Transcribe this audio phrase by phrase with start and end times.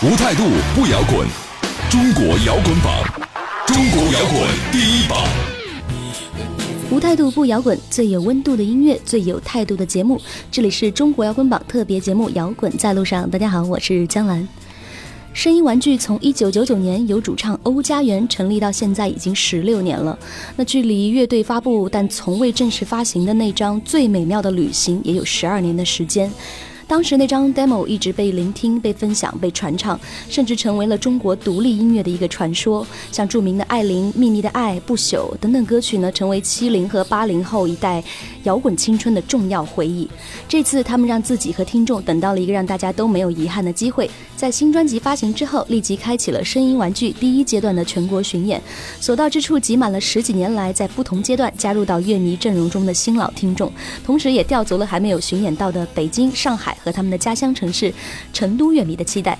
[0.00, 0.44] 无态度
[0.76, 1.26] 不摇滚，
[1.90, 3.02] 中国摇滚榜，
[3.66, 5.26] 中国摇滚第一榜。
[6.88, 10.20] 无态度不摇滚，最有温度的音乐，最有态度的节目。
[10.52, 13.26] 这里是中国摇滚榜特别节目《摇滚在路上》。
[13.30, 14.46] 大家好，我是江兰。
[15.32, 20.16] 声音玩具从一九九九年由主唱欧家园成立到现在已经十六年了。
[20.54, 26.30] 那距离乐队发布但从未正式发行的那张《最美妙的旅行》也有十二年的时间。
[26.88, 32.84] 当时那张 demo 一直被聆听、被分享、被传唱，甚至成为了中国独立音乐的一个传说。
[33.12, 38.02] 像著名的《艾琳》《秘密的爱》《不朽》等等歌曲呢，成为七零和八零后一代
[38.48, 40.08] 摇滚青春的重要回忆。
[40.48, 48.60] 这次他们让自己和听众等到了一个让大家都没有遗憾的机会，在新专辑发行之后，立即开启了声音玩具第一阶段的全国巡演，
[48.98, 53.70] 所到之处挤满了十几年来在不同阶段加入到乐迷阵容中的新老听众，
[54.04, 56.76] 同时也吊足了还没有巡演到的北京、上海。
[56.78, 57.92] 和他们的家乡城市
[58.32, 59.36] 成都乐迷的期待。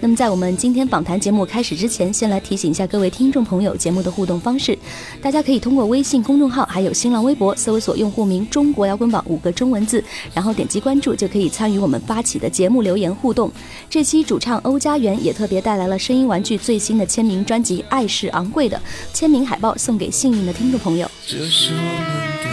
[0.00, 4.76] 那么，在我们今天访谈节目开始之前，先来提醒一下各位听众朋友节目的互动方式。
[5.20, 10.02] 大家可以通过微信公众号还有新浪微博搜索用户名“中国摇滚榜”五个中文字，
[10.34, 13.50] 然后点击关注，就可以参与我们发起的节目留言互动。
[13.88, 18.76] 这期主唱欧家园也特别带来了声音玩具最新的签名专辑《爱是昂贵的》
[19.12, 21.10] 签名海报，送给幸运的听众朋友。
[21.26, 22.51] 这是我们的。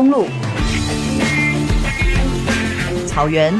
[0.00, 0.26] 公路、
[3.06, 3.52] 草原、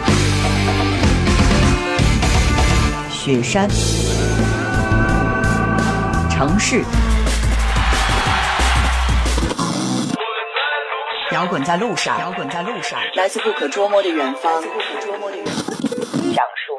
[3.10, 3.68] 雪山、
[6.30, 6.82] 城市，
[11.32, 14.72] 摇滚在路上，摇滚在路上，来自不可捉摸的远方，讲述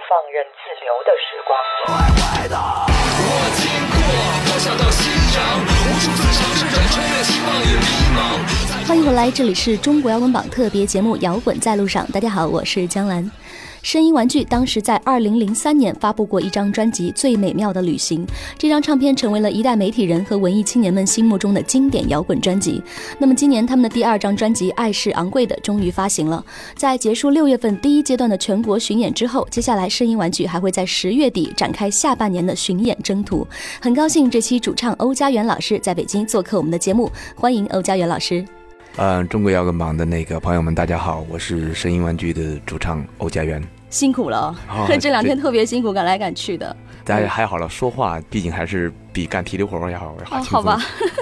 [0.09, 1.55] 放任自流的时光。
[1.85, 4.01] 坏坏的，我经过，
[4.47, 7.85] 翱翔到夕阳，无数次尝试着穿越希望与迷
[8.17, 8.70] 茫。
[8.85, 12.05] 欢迎回来，这里是中国摇滚榜特别节目《摇滚在路上》。
[12.11, 13.29] 大家好，我是江兰。
[13.81, 18.25] 声音玩具当时在二零零三年发布过一张专辑《最美妙的旅行》，
[18.57, 22.83] 这张唱片成为了一代媒体人和文艺青年们心目中的经典摇滚专辑。
[23.17, 26.43] 那么今年他们的第二张专辑《爱是昂贵的》终于发行了。
[26.75, 33.47] 在结束六月份第一阶段的全国巡演之后，接下来声音玩具还会在十月底展开下半年的巡演征途。
[33.79, 38.45] 很高兴这期主唱欧家园老师在北京做客我们的节目，欢迎欧家园老师。
[38.97, 43.63] 嗯，中国摇滚榜的那个朋友们，大家好，我是声音玩具的主唱欧家园。
[43.89, 44.53] 辛苦了，
[44.99, 46.75] 这两天特别辛苦，赶来赶去的。
[47.05, 50.15] 大家还好了，说话毕竟还是比干体力活要好。
[50.29, 50.77] 哦，好吧。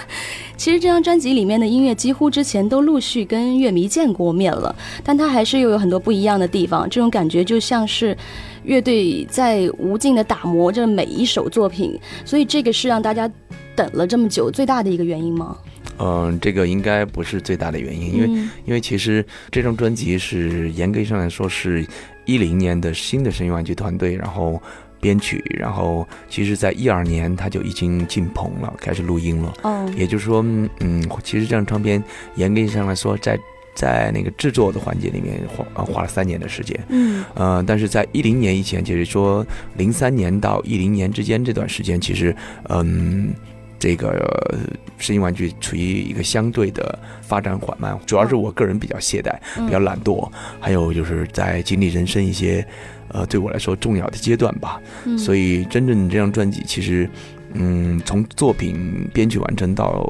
[0.58, 6.90] 其实这张专辑里面的音乐几乎之前都陆续跟乐迷见过面了，但它还是又有很多不一样的地方。
[6.90, 8.18] 这种感觉就像是
[8.64, 13.30] 乐队在无尽的打磨着每一首作品，所以这个是让大家
[13.76, 15.56] 等了这么久最大的一个原因吗？
[16.00, 18.28] 嗯，这个应该不是最大的原因，因为
[18.66, 21.86] 因为其实这张专辑是严格意义上来说是
[22.26, 24.62] 一零年的新的声音玩具团队，然后
[25.02, 29.54] 编曲，然后其实在一二年他就已经进棚了，开始录音了。
[29.64, 30.42] 哦，也就是说，
[30.80, 32.02] 嗯，其实这张唱片
[32.36, 33.38] 严格意义上来说，在
[33.76, 36.80] 在那个制作的环节里面花花了三年的时间。
[36.88, 39.46] 嗯，呃，但是在一零年以前，就是说
[39.76, 42.34] 零三年到一零年之间这段时间，其实，
[42.70, 43.34] 嗯。
[43.80, 44.60] 这个
[44.98, 49.34] 声音玩具处于一个相对的发展缓慢，主要是我个人比较懈怠，
[49.66, 50.30] 比较懒惰，
[50.60, 52.66] 还有就是在经历人生一些，
[53.08, 54.82] 呃，对我来说重要的阶段吧。
[55.18, 57.10] 所以，真正这张专辑，其实，
[57.54, 60.06] 嗯，从作品编曲完成到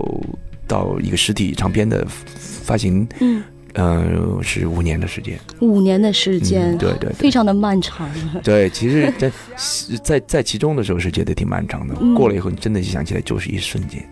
[0.67, 3.43] 到一个实体唱片的发行，嗯。
[3.81, 8.09] 嗯，是五年的时间，五年的时间，对对，非常的漫长。
[8.43, 9.31] 对，其实，在
[10.03, 14.03] 在在其中的时候是觉得挺漫长的，过了以后，你真的想起来就是一瞬间。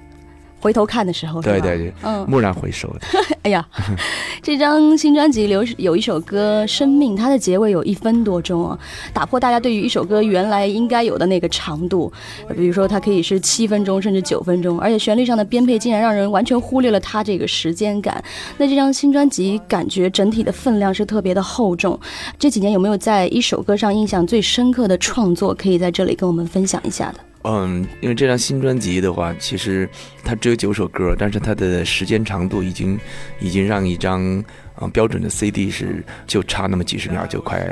[0.59, 2.95] 回头看的时候，对对对，嗯，蓦然回首。
[3.43, 3.65] 哎呀，
[4.43, 8.77] 这张新专辑留有一首歌《生命》，它的结尾有一分多钟啊，
[9.13, 12.11] 打破大家对于一首歌原来应该有的那个长度，
[12.55, 18.21] 比如说它可以是七分钟甚至九分钟，而且旋律上的编配竟然让人完全忽略了它这个时间感。
[18.57, 21.97] 那这张新专辑感觉整体的分量是特别的厚重。
[22.37, 27.19] 这几年有没有在一首歌上印象最深刻的创作，可以在这里跟我们分享一下的？
[27.43, 29.87] 嗯，因为这张新专辑的话，其实
[30.23, 32.99] 它只有九首歌，但是它的时间长度已经
[33.39, 34.21] 已经让一张
[34.81, 37.65] 嗯标准的 CD 是就差那么几十秒就快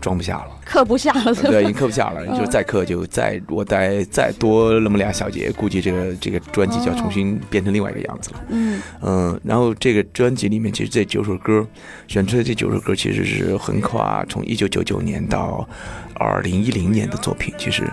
[0.00, 2.26] 装不下了，刻不下了，对，已经刻不下了。
[2.38, 8.44] 就再刻就再我待再多那么俩小节，估计这个这个专辑就要重新变成另外一个样子了。
[8.50, 11.66] 嗯嗯，然后这个专辑里面其实这九首歌
[12.08, 15.66] 选出的这九首歌其实是横跨从一九九九年到
[16.16, 17.90] 二零一零年的作品，其实。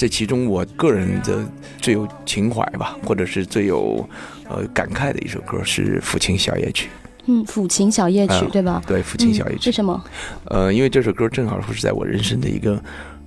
[0.00, 4.08] 这其中，我个人的最有情怀吧，或者是最有
[4.48, 6.86] 呃感慨的一首歌是《抚琴小夜曲》。
[7.26, 8.82] 嗯，《抚琴小夜曲》对吧？
[8.86, 9.64] 对，《抚琴小夜曲》。
[9.66, 10.02] 为什么？
[10.46, 12.82] 呃，因为这首歌正好是在我人生的一个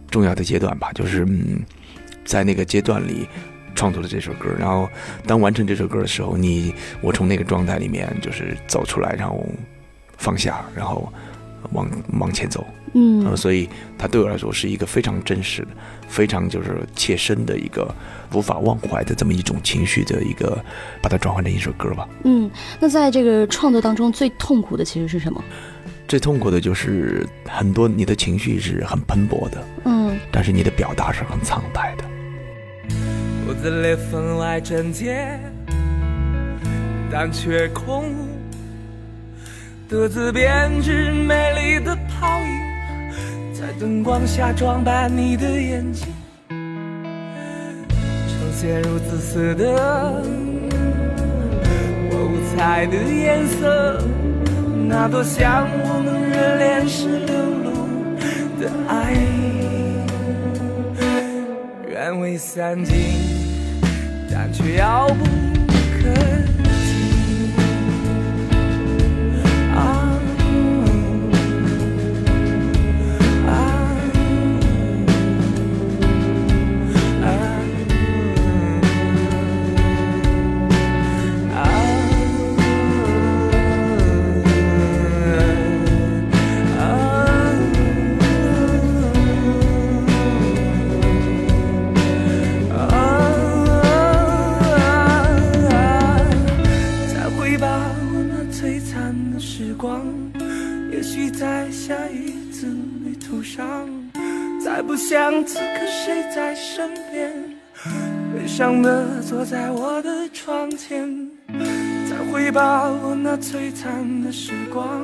[0.09, 1.61] 重要的阶段吧，就是嗯，
[2.25, 3.27] 在那个阶段里
[3.75, 4.49] 创作了这首歌。
[4.57, 4.89] 然后，
[5.27, 9.45] 当完成这首歌的时候，你我从那个状态里面就是走出来，然后
[10.17, 11.13] 放下，然后
[11.71, 11.89] 往
[12.19, 12.65] 往前走。
[12.95, 13.67] 嗯，所以
[13.97, 15.69] 它对我来说是一个非常真实的、
[16.07, 17.93] 非常就是切身的一个
[18.33, 20.63] 无法忘怀的这么一种情绪的一个，
[21.01, 22.07] 把它转换成一首歌吧。
[22.23, 22.49] 嗯，
[22.79, 25.43] 那在这个创作当中最痛苦的其实是什么？
[26.07, 32.03] 最痛苦的就是很多你的情绪是很喷薄的，嗯，但是你的表达是很苍白的。
[33.47, 35.39] 我的裂缝来整洁，
[37.11, 38.13] 但却空
[39.93, 42.47] 各自编织美丽的泡影。
[43.53, 46.07] 在灯光下装扮你的眼睛，
[46.49, 46.57] 呈
[48.51, 50.19] 现如紫色的
[52.09, 54.01] 五彩的颜色，
[54.89, 57.69] 那多像我们热恋时流露
[58.59, 59.13] 的爱，
[61.87, 62.95] 愿未散尽，
[64.31, 65.23] 但却遥不
[104.93, 107.33] 不想此刻谁在身边，
[108.31, 111.09] 悲伤的坐在我的窗前，
[112.07, 115.03] 再回把我那璀璨的时光。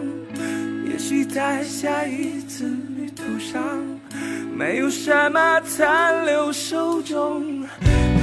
[0.88, 2.65] 也许在下一次
[2.95, 3.59] 旅途上，
[4.56, 7.65] 没有什么残留手中，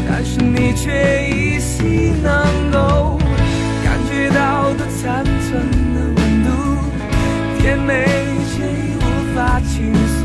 [0.08, 3.18] 但是你却依稀能够
[3.82, 6.48] 感觉到的残存的温度，
[7.58, 8.06] 甜美
[8.54, 10.15] 却已无法倾诉。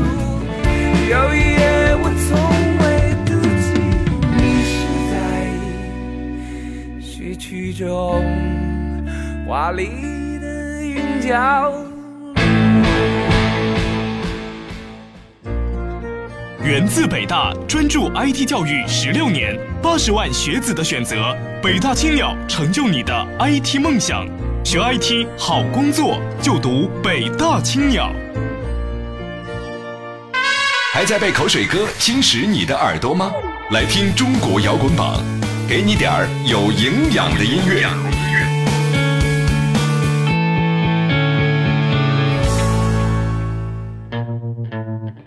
[1.12, 2.62] 有一夜我从。
[7.38, 8.24] 曲中
[9.46, 11.70] 华丽的韵脚。
[16.64, 24.26] 源自北大，专注 IT 教育十六年，八十万学子的选择，北大青鸟成就你的 IT 梦想。
[24.64, 28.10] 学 IT 好工作，就读北大青鸟。
[30.94, 33.32] 还在被口水歌侵蚀你的耳朵吗？
[33.70, 35.24] 来听中国摇滚榜。
[35.66, 37.88] 给你点儿有营养的音乐。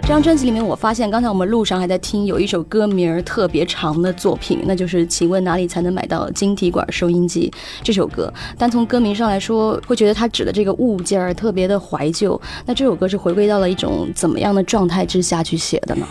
[0.05, 8.31] 这张专辑里面，我发现刚才我们路上还在听有一首歌名儿特别长的作品，那就是“请问哪里才能买到晶体管收音机”这首歌。
[8.55, 12.39] 单从歌名上来说，会觉得它指的这个物件儿特别的怀旧。
[12.67, 16.05] 那这首歌是回归到了一种怎么样的状态之下去写的呢？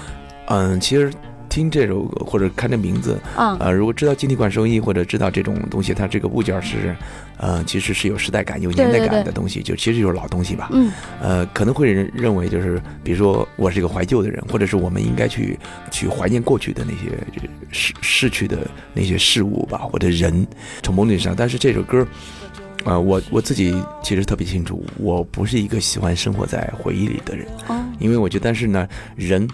[0.49, 1.13] 嗯，其实。
[1.55, 6.97] 听这首歌或者看这名字啊，呃，如果知道晶体管收音或者知道这种东西，它这个物件是，
[7.37, 10.69] 呃，其实是有时代感、有年代感的东西，就其实就是老东西吧。
[10.73, 10.91] 嗯，
[11.23, 15.57] 呃，可能会认认为就是，比如说我是一个怀旧的人，或者是我们应该去
[15.93, 17.17] 去怀念过去的那些
[17.71, 20.45] 逝逝去的那些事物吧，或者人，
[20.83, 21.37] 从某种意义上。
[21.37, 22.05] 但是这首歌，
[22.83, 29.49] 呃，我我自己其实特别清楚，我不是一个喜欢生活在回忆里的人，哦，因为我觉得，但是呢，人。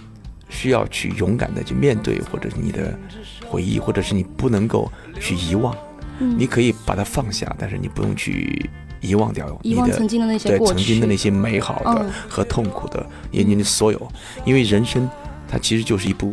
[0.50, 2.98] 需要去勇敢的去面对，或者你的
[3.46, 5.74] 回忆，或者是你不能够去遗忘，
[6.18, 8.68] 你可以把它放下，但是你不用去
[9.00, 14.12] 遗忘掉遗忘曾经的那些对曾经的那些美好的和痛苦的，也你的所有，
[14.44, 15.08] 因为人生
[15.48, 16.30] 它其实就是一部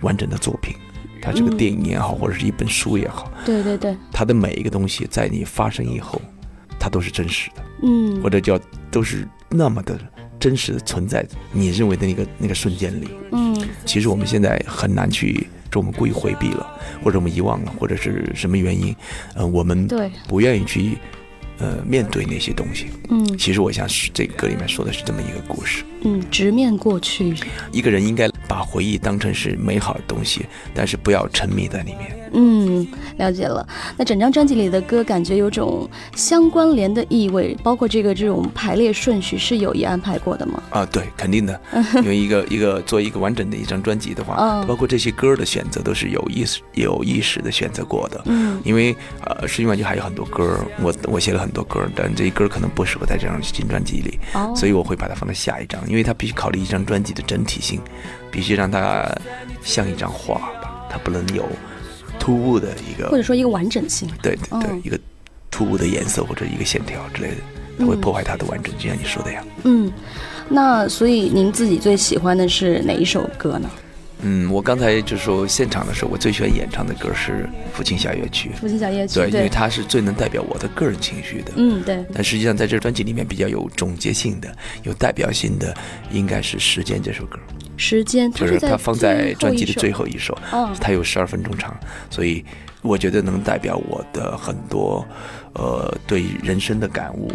[0.00, 0.74] 完整的作品，
[1.22, 6.20] 它是个电影也好，或者是一本书也好，对对对，它的每一个东西在你发生以后，
[6.78, 8.58] 它都是真实的，嗯，或者叫
[8.90, 9.98] 都是那么的。
[10.40, 13.54] 真实的存在，你认为的那个那个瞬间里，嗯，
[13.84, 16.66] 其实我们现在很难去，说我们故意回避了，
[17.04, 18.96] 或者我们遗忘了，或者是什么原因，
[19.34, 20.10] 呃，我们对。
[20.26, 20.96] 不愿意去，
[21.60, 27.34] 呃，面对那些东西，嗯，其实我想是这歌里面说的是这么一个故事，嗯，直面过去，
[27.70, 32.16] 一个人应该把回忆当成是美好的东西，但是不要沉迷在里面。
[32.32, 32.86] 嗯，
[33.18, 33.66] 了解了。
[33.96, 40.62] 那整张专辑里的歌感觉有种相关联的意味，包括这个这种排列顺序是有意安排过的吗？
[40.70, 41.60] 啊，对，肯定的。
[41.96, 48.22] 因为一个一个做一个完整的一张专辑的话，包括这些歌的选择都是有意识、有意识的选择过的。
[48.26, 54.18] 嗯，因为呃，实际上就还有很多歌，我我写了很多歌，但这一歌可能不适合在这张新专辑里，
[54.54, 57.80] 所以我会把它放在下一张，因为它必须考虑一张专辑的整体性，
[58.30, 59.06] 必须让它
[59.62, 61.46] 像一张画吧，它不能有。
[62.18, 65.00] 突兀的一个，或者说一个完整性，对对对，一个
[65.50, 67.36] 突兀的颜色或者一个线条之类的，
[67.78, 69.42] 它会破坏它的完整，就像你说的呀。
[69.64, 69.90] 嗯，
[70.46, 73.70] 那所以您自己最喜欢的是哪一首歌呢？
[74.22, 78.50] 嗯，我刚才就说现场的时候，我最喜欢演唱的歌是《父亲小夜曲》。
[78.60, 81.52] 父亲小夜曲，对，因为它是最能代表我的个人情绪的。
[81.56, 82.04] 嗯，对。
[82.12, 85.74] 但实际上，在这专辑里面比较有总结性的、有代表性的，
[86.10, 87.38] 应该是《时间》这首歌。
[87.76, 91.74] 时间就是它放在专辑的最后一首，哦，它有十二分钟长，
[92.10, 92.44] 所以
[92.82, 95.02] 我觉得能代表我的很多，
[95.54, 97.32] 呃，对人生的感悟，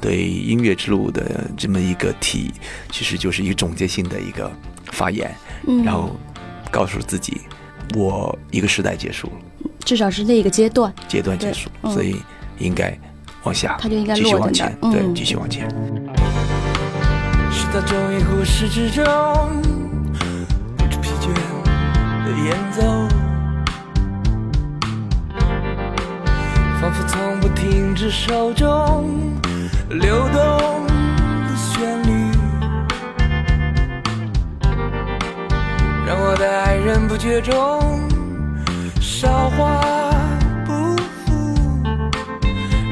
[0.00, 2.52] 对音乐之路的这么一个体，
[2.90, 4.50] 其实就是一个总结性的一个
[4.90, 5.32] 发言，
[5.66, 6.10] 嗯，然后
[6.70, 7.42] 告诉自己，
[7.94, 12.16] 我一个时代结束了，至少是那一个阶段，阶段结束，所以
[12.58, 12.96] 应该
[13.42, 15.68] 往下，他就应该继续往前，对，嗯，继续往前。
[17.50, 19.04] 是在周一忽视之中。
[22.24, 22.82] 的演奏，
[26.80, 29.10] 仿佛从不停止手中
[29.90, 30.83] 流动
[36.26, 37.52] 我的爱人不觉中
[38.98, 40.10] 韶华
[40.64, 41.32] 不复，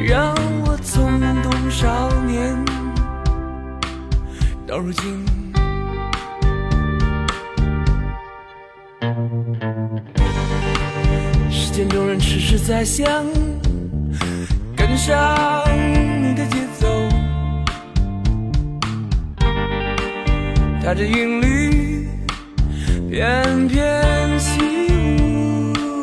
[0.06, 0.34] 让
[0.66, 2.54] 我从懵懂少年
[4.66, 5.24] 到如今。
[11.50, 13.24] 时间中人迟迟在想，
[14.76, 15.64] 跟上
[16.22, 16.86] 你的节奏，
[20.82, 21.71] 踏着韵律
[23.12, 24.58] 翩翩起
[25.68, 26.02] 舞，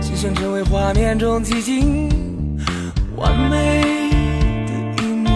[0.00, 2.08] 就想成为画面中寂静
[3.14, 3.82] 完美
[4.66, 5.28] 的一幕，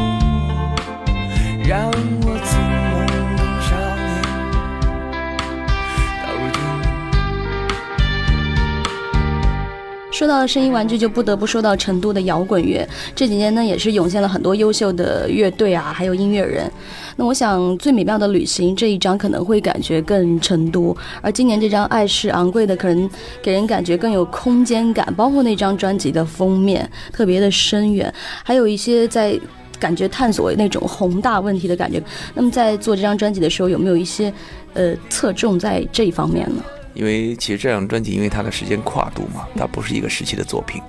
[1.68, 1.90] 让
[2.23, 2.35] 我
[10.16, 12.88] 说到声音玩具，就不得不说到成都的摇滚乐。
[13.14, 16.73] 这几年呢，也是涌现了很多优秀的乐队啊，还有音乐人。
[17.16, 23.11] 那我想，《最美妙的旅行》这一张可能会感觉更成都，而今年这张《爱是昂贵的》可能
[23.42, 25.06] 给人感觉更有空间感。
[25.14, 28.11] 包括那张专辑的封面特别的深远，
[28.42, 29.38] 还有一些在
[29.78, 32.02] 感觉探索那种宏大问题的感觉。
[32.32, 34.32] 那么在做这张专辑的时候，有没有一些
[34.73, 36.62] 呃侧重在这一方面呢？
[36.96, 40.82] 因为其实这张专辑，因为它的时间跨度嘛，它不是一个时期的作品，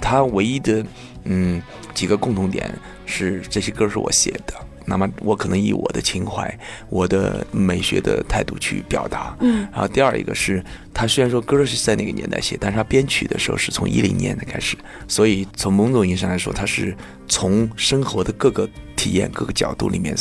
[0.00, 0.84] 它唯一的
[1.24, 1.62] 嗯
[1.94, 2.68] 几个共同点
[3.06, 4.54] 是这些歌是我写的，
[4.86, 16.96] 那么我可能以我的情怀、我的美学的态度去表达，嗯，然后第二一个是它虽然说歌是在那个年代写，但是它编曲的时候是从一零年的开始，所以从某种意义上来说，它是
[17.28, 20.16] 从生活的各个体验、各个角度里面，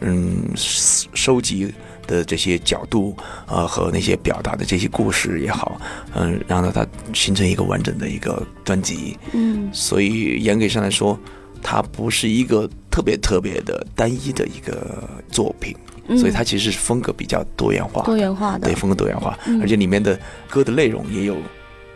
[0.00, 1.72] 嗯收集。
[2.06, 5.80] 的这些角度，呃，和那些表达的这些故事也好，
[6.14, 11.18] 嗯，让它它形成一个完整的一个专辑，嗯，所以严格上来说，
[11.62, 15.76] 它不是一个特别特别的单一的一个作品，
[16.18, 21.36] 所以它其实是风格比较多元化，多元化的，对，风格多元化，而且里面的歌的内容也有。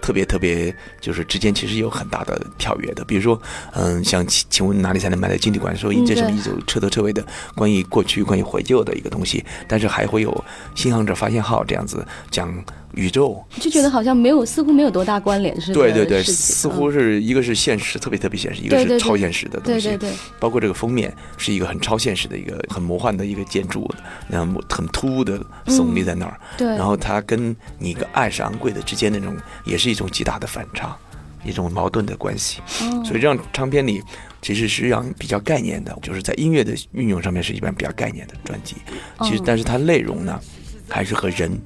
[0.00, 3.40] 特别特别，就是之间其实有很大的跳跃的，比如说，
[3.73, 5.76] 嗯，像请请问哪里才能买到金地馆？
[5.76, 12.52] 说这是一种彻头彻尾的关于过去、关于怀旧的一个东西，但是还会有新航者发现号这样子讲
[12.94, 15.75] 宇宙，就觉得好像没有，似乎没有多大关联似的。
[15.75, 19.88] 对对对，似乎是一个是现实，特别特别现实，一个是超现实的东西。
[19.88, 23.88] 对对对，包括这个封面是一个很超现实的一个很魔幻的一个建筑，
[24.28, 26.40] 然后很突兀的耸立在那儿。
[26.59, 30.97] 对，然后它跟你一个爱是昂贵的之间那种，也是一种极大的反差，
[31.44, 32.61] 一种矛盾的关系。
[33.04, 34.02] 所以这张唱片里
[34.42, 38.75] 其实实际上比较概念的，就是在音乐的运用上面是一般比较概念的专辑。
[39.23, 40.40] 其实，但是它内容呢，
[40.88, 41.56] 还是和人。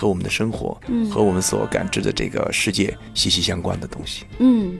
[0.00, 4.24] 和我们的生活，嗯，和我们所感知的这个世界息息相关的东西。
[4.38, 4.78] 嗯，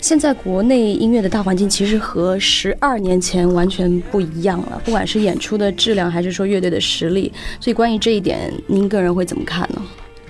[0.00, 7.32] 现在国内音乐的大环境其实和十二年前完全不一样了，不管是演出的质量，还是说乐队的实力。
[7.58, 9.82] 所以关于这一点，您个人会怎么看呢？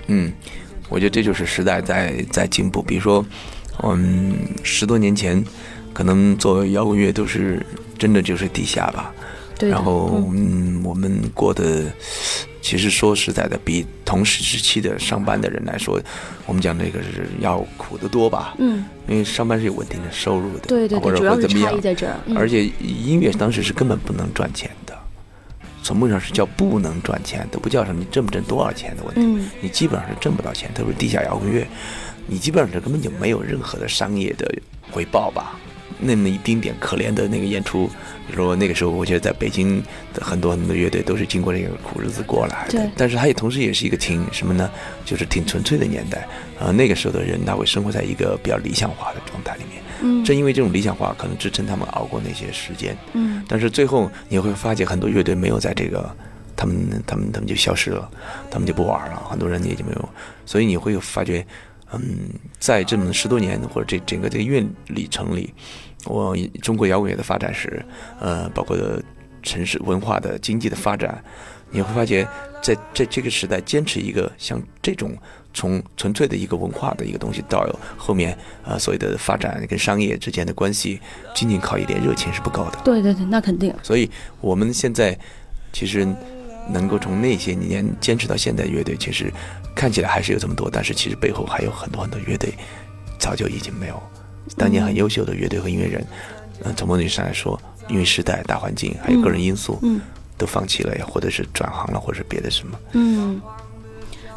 [0.07, 0.31] 嗯，
[0.89, 2.81] 我觉得这就是时代在在进步。
[2.81, 3.23] 比如说，
[3.83, 5.43] 嗯，十多年前，
[5.93, 7.63] 可能做摇滚乐都是
[7.95, 9.13] 真的就是地下吧。
[9.59, 9.69] 对。
[9.69, 11.85] 然后，嗯，我们过的。
[12.61, 15.99] 其实说实在的，比同时时期的上班的人来说，
[16.45, 18.53] 我们讲这个是要苦得多吧。
[18.59, 22.15] 嗯，因为上班是有稳定的收入的，对对对，主要是差异在这儿。
[22.35, 24.95] 而且音乐当时是根本不能赚钱的，
[25.81, 29.21] 从目上是叫不能赚钱，都不叫什么你挣不挣多少钱的问题。
[29.21, 31.67] 嗯，你基本上是挣不到钱，特别是地下摇滚乐，
[32.27, 34.47] 你基本上是根本就没有任何的商业的
[34.91, 35.59] 回报吧。
[36.01, 37.87] 那么一丁点可怜的那个演出，
[38.27, 39.81] 比如说那个时候，我觉得在北京
[40.13, 42.89] 的很多很多乐队都是经过这个苦日子过来的。
[42.97, 44.69] 但是它也同时也是一个挺什么呢？
[45.05, 46.27] 就是挺纯粹的年代。
[46.59, 49.81] 呃，那个时候的人他会生活在一个比较理想化的状态里面。
[50.01, 50.25] 嗯。
[50.25, 52.97] 正因为这种理想化，可能支撑他们熬过那些时间。
[53.13, 53.43] 嗯。
[53.47, 56.09] 但是最后你会发现，很多乐队没有在这个，
[56.55, 58.09] 他们他们他们就消失了，
[58.49, 60.09] 他们就不玩了，很多人也就没有。
[60.45, 61.45] 所以你会发觉，
[61.93, 62.29] 嗯，
[62.59, 65.53] 在这么十多年或者这整个这个乐历程里。
[66.05, 67.85] 我中国摇滚乐的发展史，
[68.19, 68.75] 呃，包括
[69.43, 71.23] 城市文化的经济的发展，
[71.69, 72.27] 你会发觉，
[72.59, 75.15] 在在这个时代，坚持一个像这种
[75.53, 80.99] 从纯粹的一个文化的一个东西，到后面呃所谓的发展跟商业之间的关系，
[81.35, 82.79] 仅仅靠一点热情是不够的。
[82.83, 83.71] 对对对，那肯定。
[83.83, 85.15] 所以我们现在
[85.71, 86.03] 其实
[86.69, 89.31] 能够从那些年坚持到现在，乐队其实
[89.75, 92.53] 看起来还是有这么多，但是其实背后还有很多很多乐队
[93.17, 94.01] 早就已经没有。
[94.57, 96.05] 当年很优秀的乐队和音乐人，
[96.63, 100.01] 嗯，从某种意义上来说，因为时代、大环境还有个人因素，嗯，
[100.37, 103.39] 都放弃了呀，或者是转行了，或者是别的什么，嗯，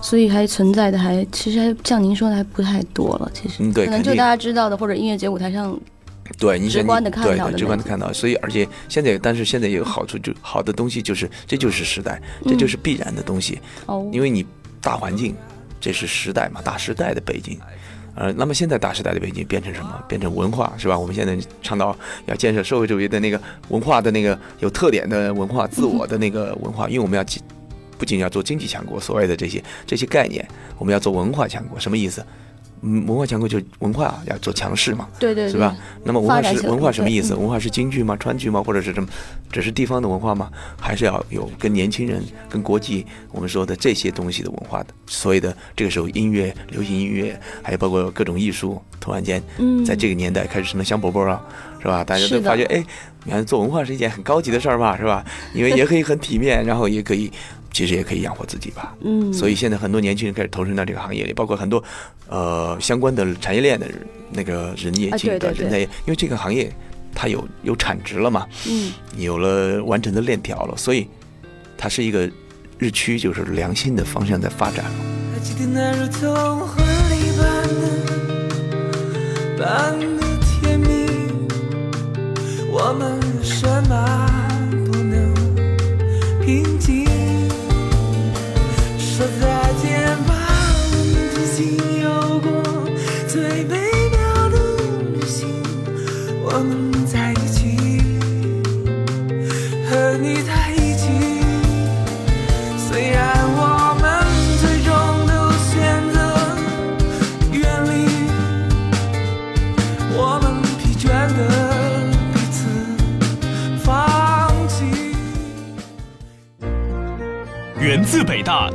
[0.01, 5.77] 所以还存在的还其实还像您说的还不太多了，其实，嗯，对，可能就大家知道的或者音乐节舞台上，
[6.39, 14.45] 对，直观的看到的，直观的看到，所以而且现在，但是现在也有好处，就好的东西就是这就是时代，这就是必然的东西，哦，因为你
[14.85, 15.35] 大环境，
[15.81, 17.59] 这是时代嘛，大时代的背景。
[18.15, 20.05] 呃，那么现在大时代的背景变成什么？
[20.07, 20.97] 变成文化是吧？
[20.97, 27.25] 我们现在倡导要建设社会主义的那个文化的那个有特点的文化，自我的那个文化，因为我们要
[27.99, 30.47] 不仅要做经济强国，所谓的这些这些概念，
[30.79, 32.25] 我们要做文化强国，什么意思？
[32.87, 35.75] 嗯，文化强国就文化要做强势嘛，对对，是吧？
[36.05, 37.35] 那么文化是文化什么意思？
[37.35, 38.15] 文化是京剧吗？
[38.19, 38.63] 川剧吗？
[38.63, 39.09] 或者是什么？
[39.51, 40.51] 只是地方的文化吗？
[40.79, 44.89] 还是要有跟年轻人、跟国际我们说的这些东西的文化的？
[45.07, 49.43] 所以的这个时候音乐、流行音乐，还有包括各种艺术，突然间，
[49.87, 51.43] 在这个年代开始成了香饽饽了，
[51.81, 52.05] 是吧？
[52.05, 52.85] 大家都发觉，哎，
[53.25, 55.25] 你看做文化是一件很高级的事儿嘛，是吧？
[55.55, 57.33] 因为也可以很体面，然后也可以。
[57.75, 61.83] 其实也可以养活自己吧，嗯，所以现在很多年轻人开始投身到这个行业里，包括很多，
[62.29, 63.87] 呃，相关的产业链的
[64.31, 66.73] 那个人也进的人在，因为这个行业
[67.15, 71.09] 它有有产值了嘛，嗯，有了完整的链条了，所以
[71.77, 72.31] 它是一个
[72.79, 74.93] 日趋就是良性的方向在发展了。
[79.59, 81.07] 般的甜蜜，
[82.71, 83.95] 我们什么
[84.87, 85.35] 不能。
[86.45, 87.14] 平静。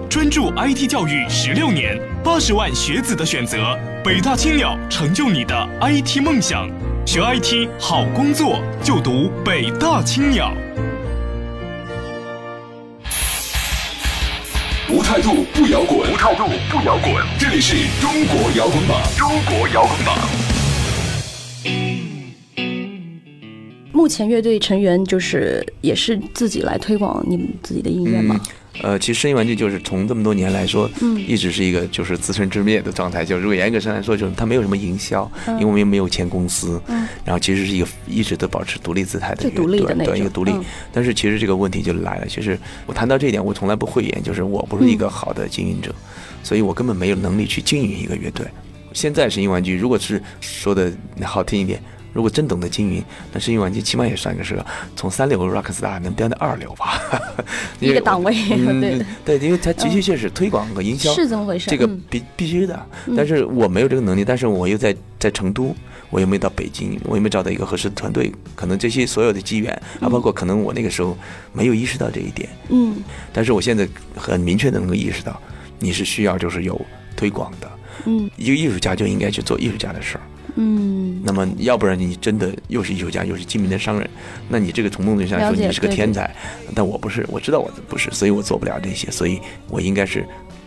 [0.10, 6.67] 专注 IT 教育十六年，八十万学子的选择，北大青鸟成就你的 IT 梦想。
[7.06, 10.52] 学 IT 好工作就读北大青鸟。
[14.89, 17.13] 无态度不摇滚，无态度不摇滚。
[17.38, 20.17] 这里是中国摇滚榜，中国摇滚榜。
[23.91, 28.39] 目前乐队成员就是也是自己来推广你们自己的音乐吗？
[28.82, 33.25] 呃，其实声音玩具就是从这么多年来说，嗯，一直是一个就是自生自灭的状态。
[33.25, 39.65] 就如果严格上来说，就是它没有什么营销，因为我们没有签公司，嗯，然后其实是一个一直都保持独立姿态的一个
[40.05, 40.53] 对一个独立。
[40.93, 45.93] 但是其实这个问题就来了，其实我谈到这一点，我从来不讳言，就是我不是一个好的经营者，
[46.41, 48.45] 所以我根本没有能力去经营一个乐队。
[48.93, 50.91] 现在声音玩具，如果是说的
[51.23, 51.82] 好听一点。
[52.12, 54.58] 如果真懂得经营，那声音玩具起码也算个是
[54.95, 57.02] 从三流 rock star 能飙到二流吧，
[57.80, 58.34] 一个档位。
[58.80, 62.86] 对对，因为它的确确实推广和营销是这么回事，这个必必须的。
[63.15, 65.76] 但是我没有这个能力，但是我又在在成都，
[66.10, 71.17] 我又没到北京，我又没找到一个合适的团队，可能这些所有的机缘啊，包括可能我那个时候
[71.54, 72.50] 没有意识到这一点。
[72.69, 72.98] 嗯，
[73.32, 75.39] 但是我现在很明确的能够意识到，
[75.80, 76.80] 你是需要就是有
[77.15, 77.72] 推广的。
[78.06, 80.22] 嗯，一个艺术家就应该去做艺术家的事儿。
[80.62, 84.10] 嗯，那么要不然你真的又是艺术家又是精明的商人，
[84.50, 86.30] 那你这个从某种意义上说你是个天才，
[86.76, 90.26] 但我不是，我知道我不是，所以我做不了这些，所以我应该是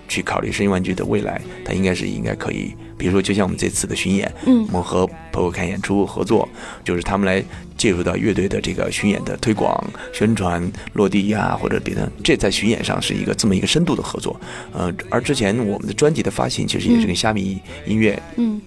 [0.09, 6.49] 去考虑声音玩具的未来，它应该是应该可以，比如说就像我们这次的巡演，嗯，我们和朋友看演出合作，
[6.83, 7.45] 就是他们来
[7.77, 14.41] 介入到乐队的这个巡演的推广、宣传、落地呀或者别的，这在巡演上是一个这么一个深度的合作，
[14.73, 18.59] 呃，而之前我们的专辑的发行其实也是跟虾米音乐，嗯。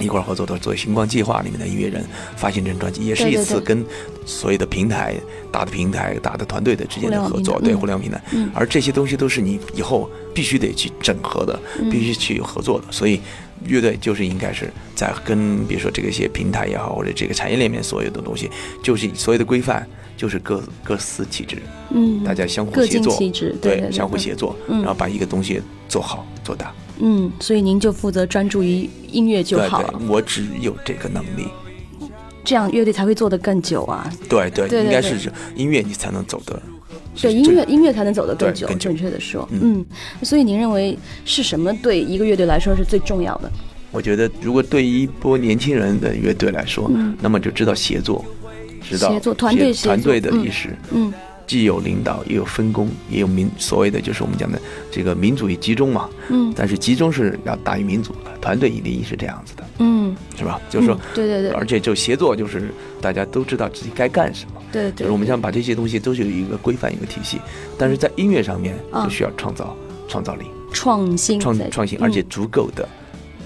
[0.00, 2.04] 一块儿合作的做《星光计划》里面的音乐人
[2.36, 3.84] 发行这张专辑，也是一次跟
[4.24, 5.14] 所有的平台、
[5.52, 8.20] 大的平台、大的团队的之间的合作，对互联网平台。
[8.54, 11.58] 而这些东西都是你以后必须得去整合的，
[11.90, 12.86] 必须去合作的。
[12.90, 13.20] 所以，
[13.66, 18.50] 乐队就是应该是在跟比如说这个一些平台也好，或者这个产业链里面所有的东西，
[18.82, 19.86] 就是所有的规范，
[20.16, 21.58] 就是各各司其职，
[21.90, 23.14] 嗯，大家相互协作，
[23.60, 26.72] 对，相互协作，然后把一个东西做好做大。
[27.00, 30.00] 嗯，所以您就负责专注于音乐就好了。
[30.08, 31.48] 我只有这个能力，
[32.44, 34.10] 这样乐队才会做得更久啊。
[34.28, 36.60] 对对，应该是音乐你才能走得。
[37.20, 38.66] 对音乐，音乐才能走得更久。
[38.78, 39.84] 准确的说，嗯，
[40.22, 43.50] 所以您认为是什么对一个乐队来说是最重要的？
[43.90, 48.24] 我觉得，如果对一波年轻人的乐队来说，那么就知道协作，
[48.80, 51.12] 知道协作团队团队的意识，嗯。
[51.50, 54.56] 既有领导，也有分工，也有民所谓的就是我们讲的
[54.88, 56.08] 这个民主与集中嘛。
[56.28, 56.52] 嗯。
[56.54, 59.64] 但是集中是要大于民主的，团队一定是这样子的。
[59.80, 60.14] 嗯。
[60.38, 60.60] 是吧？
[60.70, 60.96] 就是说。
[61.12, 61.50] 对对对。
[61.50, 64.62] 而且就协作，就是大家都知道自己该干什么。
[64.70, 64.98] 对对。
[65.00, 67.40] 就是我们想把这些东西都是有一个规范、一个体系，
[67.76, 72.88] 但是在音乐上面就需要创造创造力、创新、创创新，而且足够的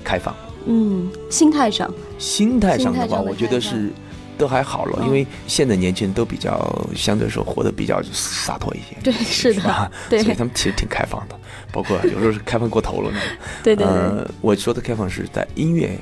[0.05, 0.37] 开放。
[0.67, 1.91] 嗯，心态上。
[2.19, 3.91] 心态上的话，我觉得是。
[4.37, 11.39] 都还好了，因为现在年轻人都比较相对说活得比较洒脱一些，对，是的，对，所以他们其实挺开放的，
[11.73, 13.19] 包括有时候是开放过头了呢。
[13.63, 15.97] 对对对，我说的开放是在音乐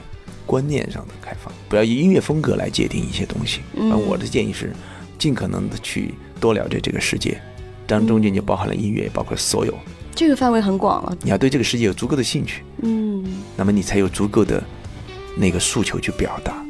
[0.46, 3.60] 观念上的开放，不要以音乐风格来界定一些东西。
[3.74, 4.72] 嗯，我的建议是
[5.18, 7.40] 尽可能的去多了解这个世界，
[7.86, 9.74] 当中间就包含了音乐，包括所有。
[10.14, 11.16] 这个范围很广了。
[11.22, 13.24] 你要对这个世界有足够的兴趣，嗯，
[13.56, 14.62] 那么你才有足够的
[15.36, 16.62] 那个诉求去表达。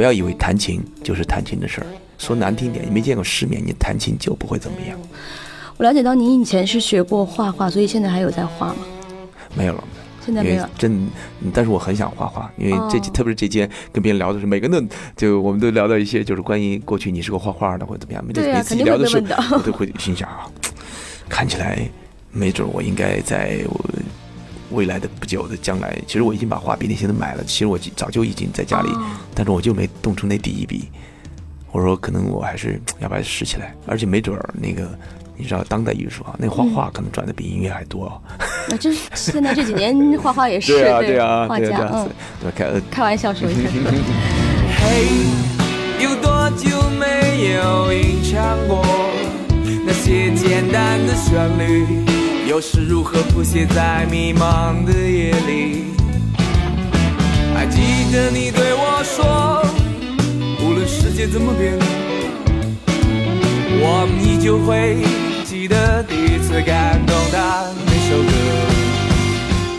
[0.00, 1.86] 不要以为弹琴就是弹琴的事儿，
[2.16, 4.98] 说难听点，你没见过世面，你弹琴就不会怎么样。
[5.76, 8.76] 我了解到您以前是学过画画，所以现在还有在画吗？
[9.54, 9.84] 没有了，
[10.24, 10.66] 现在没有。
[10.78, 11.06] 真，
[11.52, 20.48] 但是我很想画画，因为这特别是这间跟别人聊的是，每个人都就我们都聊到一些就是关于过去你是个画画的或者怎么样，对啊，自己聊的时候，我都会心想啊，
[21.28, 21.86] 看起来
[22.32, 23.58] 没准我应该在。
[24.70, 27.44] 未来的不久的将来，其实我已经把画笔那些都买了。
[27.44, 28.88] 其实我早就已经在家里，
[29.34, 30.88] 但是我就没动出那第一笔。
[31.72, 34.88] 我说可能我还是 要把它拾起来，而且没准儿那个，
[35.36, 38.20] 你知道当代艺术啊，那画画可能赚的比音乐还多。
[38.68, 42.08] 那这现在这几年画画也是对啊对啊画家嗯，
[42.42, 43.70] 对开开玩笑说一下。
[44.80, 45.06] 嘿，
[46.02, 48.84] 有多久没有吟唱过
[49.86, 52.19] 那些简单的旋律？
[52.50, 55.84] 又是如何谱写在迷茫的夜里？
[57.54, 59.62] 还记得你对我说，
[60.60, 61.78] 无论世界怎么变，
[63.80, 64.96] 我依旧会
[65.44, 68.32] 记得第一次感动的那首歌。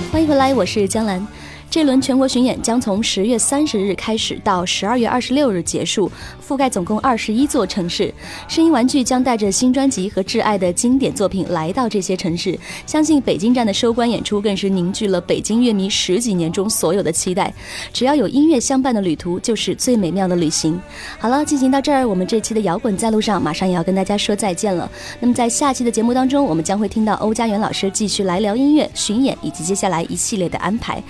[0.10, 1.28] 欢迎回来，我是江兰。
[1.72, 6.12] 这轮全国巡演将从十月三十日开始，到十二月二十六日结束，
[6.46, 8.14] 覆盖总共二十一座城市。
[8.50, 12.60] 声音玩具将带着新专辑和挚爱的经典作品来到这些城市。
[12.86, 17.54] 相信北京站的收官演出更是凝聚了北京乐迷十几年中所有的期待。
[17.94, 20.78] 只要有音乐相伴的旅途，就是最美妙的旅行。
[21.20, 24.92] 好了，进行到这儿，我们这期的摇滚在路上马上也要跟大家说再见了。
[25.22, 31.02] 那么在下期的节目当中，我们将会听到欧家园老师继续来聊音乐、巡演以及接下来一系列的安排。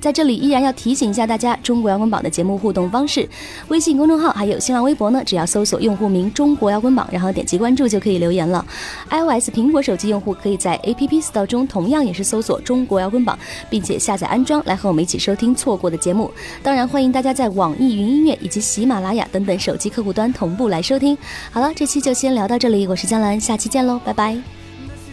[0.00, 3.28] 在这里依然要提醒一下大家，中国摇滚榜的节目互动方式，
[3.68, 8.64] 微信公众号还有新浪微博呢，只要搜索用户名“中国摇滚榜”，然后点击关注就可以留言了。
[9.10, 16.30] iOS 苹果手机用户可以在 App Store 中同样也是搜索“中国摇滚榜”，并且下载安装来和我们一起收听错过的节目。
[16.62, 21.16] 当然，欢迎大家在网易云音乐以及喜马拉雅等等手机客户端同步来收听。
[21.50, 24.38] 好了，这期就先聊到这里，我是江兰，下期见喽，拜拜。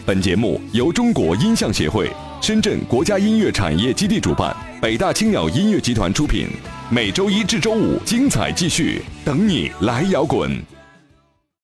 [0.06, 6.46] 本节目由中国音像协会、深圳国家音乐产业基地主办，北大青鸟音乐集团出品。
[6.88, 10.56] 每周一至周五精彩继续，等你来摇滚。